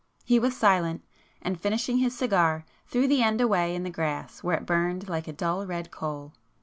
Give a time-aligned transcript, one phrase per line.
[0.25, 4.65] He was silent,—and finishing his cigar, threw the end away in the grass where it
[4.65, 6.33] burned like a dull red coal.